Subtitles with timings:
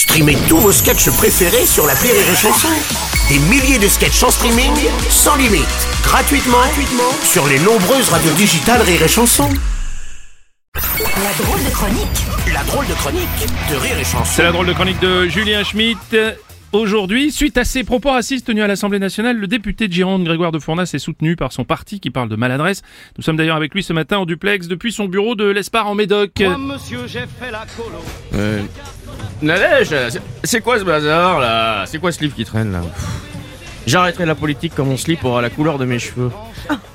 [0.00, 2.68] Streamez tous vos sketchs préférés sur la Rire et Chanson.
[3.28, 4.72] Des milliers de sketchs en streaming,
[5.10, 5.68] sans limite,
[6.02, 9.50] gratuitement, gratuitement sur les nombreuses radios digitales Rire et Chanson.
[10.74, 13.28] La drôle de chronique La drôle de chronique
[13.70, 14.24] de Rire et Chanson.
[14.24, 16.16] C'est la drôle de chronique de Julien Schmitt.
[16.72, 20.50] Aujourd'hui, suite à ses propos racistes tenus à l'Assemblée nationale, le député de Gironde, Grégoire
[20.52, 22.80] de Fournas, est soutenu par son parti qui parle de maladresse.
[23.18, 25.94] Nous sommes d'ailleurs avec lui ce matin en duplex depuis son bureau de l'Espar en
[25.94, 26.40] Médoc.
[26.40, 27.98] Monsieur, j'ai fait la colo.
[28.34, 28.62] Euh...
[29.42, 29.94] Nadège,
[30.44, 31.84] c'est- quoi ce bazar là?
[31.86, 32.80] C'est quoi ce livre qui traîne là?
[33.86, 36.30] J'arrêterai la politique quand mon slip aura la couleur de mes cheveux.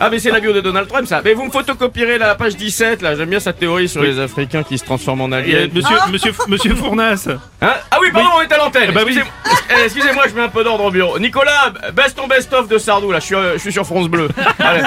[0.00, 2.56] Ah mais c'est la bio de Donald Trump ça Mais vous me photocopierez la page
[2.56, 5.68] 17 là, j'aime bien sa théorie sur les Africains qui se transforment en Euh, aliens.
[5.72, 7.28] monsieur, monsieur, monsieur Fournas.
[7.62, 7.74] Hein?
[7.90, 8.90] Ah oui, pardon, on est à l'antenne.
[8.92, 9.16] bah oui.
[9.16, 9.30] Excusez-
[9.70, 11.18] eh, Excusez-moi, je mets un peu d'ordre au bureau.
[11.18, 14.28] Nicolas, baisse ton best-of de Sardou là, je suis, euh, je suis sur France Bleu.
[14.58, 14.82] Allez.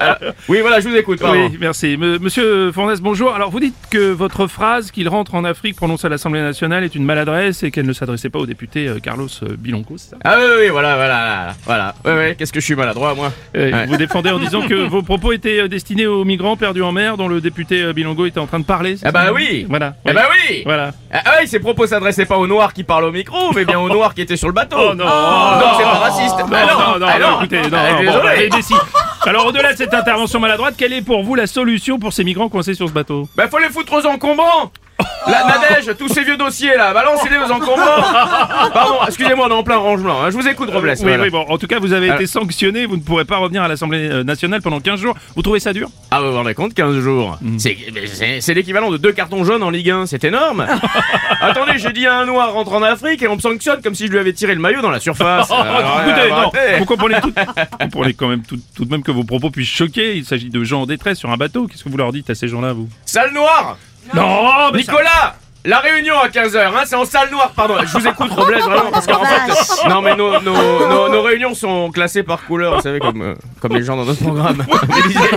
[0.00, 0.14] Euh,
[0.48, 1.18] oui, voilà, je vous écoute.
[1.20, 1.48] pardon.
[1.50, 1.96] Oui, merci.
[1.96, 3.34] Me- Monsieur Fournas, bonjour.
[3.34, 6.94] Alors, vous dites que votre phrase qu'il rentre en Afrique prononcée à l'Assemblée nationale est
[6.94, 9.28] une maladresse et qu'elle ne s'adressait pas au député euh, Carlos
[9.58, 10.16] Bilonco, c'est ça?
[10.24, 11.94] Ah oui, oui, voilà, voilà, voilà.
[12.04, 13.86] Ouais, ouais, qu'est-ce que je suis maladroit moi Euh, Ouais.
[13.86, 17.16] Vous défendez en disant que vos propos étaient euh, destinés aux migrants perdus en mer
[17.16, 18.96] dont le député euh, Bilongo était en train de parler.
[19.04, 19.66] Ah bah ça oui.
[19.68, 19.94] Voilà.
[20.06, 20.92] Eh bah oui Voilà.
[21.12, 23.88] Ah oui, ses propos s'adressaient pas aux noirs qui parlent au micro, mais bien aux
[23.88, 24.76] noirs qui étaient sur le bateau.
[24.78, 26.38] Oh non Donc c'est pas raciste.
[26.38, 28.76] Non, Bah non, non, ah non, écoutez, non, Ah, non, bon, bah, allez, décide.
[29.26, 32.48] Alors, au-delà de cette intervention maladroite, quelle est pour vous la solution pour ces migrants
[32.48, 33.28] coincés sur ce bateau?
[33.36, 34.70] Bah faut les foutre aux encombrants
[35.26, 35.44] La
[35.96, 38.02] Tous ces vieux dossiers là, balancez-les aux encombrants
[38.72, 40.30] Pardon, excusez-moi, on est en plein rangement, hein.
[40.30, 40.88] je vous écoute Robles.
[40.90, 41.22] Oui, voilà.
[41.22, 43.62] oui, bon, en tout cas, vous avez Alors- été sanctionné, vous ne pourrez pas revenir
[43.62, 45.14] à l'Assemblée euh, nationale pendant 15 jours.
[45.36, 45.88] Vous trouvez ça dur?
[46.10, 47.58] Ah vous vous rendez compte, 15 jours Mm.
[47.58, 50.66] C'est- C'est c'est l'équivalent de deux cartons jaunes en Ligue 1, c'est énorme
[51.40, 54.06] Attendez, j'ai dit à un noir rentre en Afrique et on me sanctionne comme si
[54.06, 56.78] je lui avais tiré le maillot dans la surface Alors, Écoutez, euh, non, arrêtez.
[56.78, 59.68] vous comprenez tout, vous comprenez quand même tout, tout de même que vos propos puissent
[59.68, 60.16] choquer.
[60.16, 61.66] Il s'agit de gens en détresse sur un bateau.
[61.66, 62.88] Qu'est-ce que vous leur dites à ces gens-là, vous?
[63.04, 63.76] Salle noire
[64.14, 65.36] Non, mais ça- Nicolas
[65.68, 67.74] la réunion à 15h, hein, c'est en salle noire, pardon.
[67.84, 70.52] Je vous écoute, Robles, vraiment, parce qu'en fait, non mais nos, nos,
[70.88, 74.04] nos, nos réunions sont classées par couleur, vous savez, comme, euh, comme les gens dans
[74.04, 74.64] notre programme.
[74.66, 75.28] vous lisiez.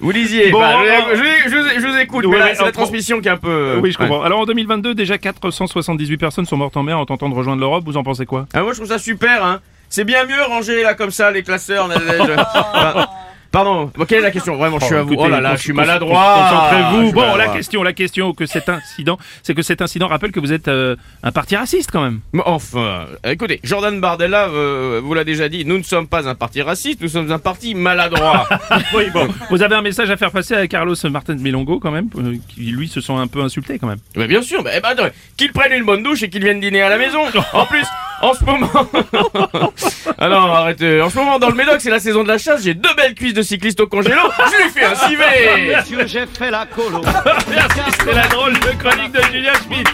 [0.00, 0.50] Vous lisiez.
[0.50, 0.74] Bon, Bah,
[1.12, 3.36] je, je- je vous- je vous écoute, là, mais c'est la transmission qui est un
[3.36, 3.48] peu.
[3.48, 4.08] euh, Oui, je ouais.
[4.08, 4.22] comprends.
[4.24, 7.84] Alors en 2022, déjà 478 personnes sont mortes en mer en tentant de rejoindre l'Europe.
[7.86, 8.46] Vous en pensez quoi?
[8.54, 9.60] Ah, moi, je trouve ça super, hein.
[9.88, 11.86] C'est bien mieux ranger là comme ça les classeurs.
[11.88, 12.36] Nadège.
[12.54, 13.06] Enfin,
[13.52, 15.14] Pardon, quelle est la question Vraiment, je suis à vous.
[15.14, 16.48] Écoutez, Oh là là, je suis maladroit.
[16.50, 17.12] Concentrez-vous.
[17.12, 20.52] Bon, la question, la question que cet incident, c'est que cet incident rappelle que vous
[20.52, 22.20] êtes euh, un parti raciste quand même.
[22.44, 26.62] Enfin, écoutez, Jordan Bardella euh, vous l'a déjà dit, nous ne sommes pas un parti
[26.62, 28.48] raciste, nous sommes un parti maladroit.
[28.94, 29.28] Oui, bon.
[29.50, 32.60] Vous avez un message à faire passer à Carlos Martin Melongo quand même, euh, qui
[32.70, 33.98] lui se sent un peu insulté quand même.
[34.16, 36.88] Mais bien sûr, ben, attends, qu'il prenne une bonne douche et qu'il vienne dîner à
[36.88, 37.20] la maison.
[37.52, 37.86] En plus,
[38.22, 38.70] en ce moment.
[40.18, 41.00] ah non, arrêtez.
[41.00, 42.62] En ce moment, dans le Médoc, c'est la saison de la chasse.
[42.62, 44.20] J'ai deux belles cuisses de cycliste au congélo.
[44.38, 45.76] Je lui fais un civet.
[45.76, 47.02] Monsieur, j'ai fait la colo.
[47.50, 49.88] Merci, c'était la drôle de chronique de Julien Schmitt.